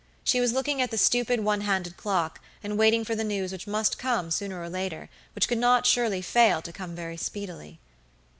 [0.23, 3.67] She was looking at the stupid one handed clock, and waiting for the news which
[3.67, 7.77] must come sooner or later, which could not surely fail to come very speedily.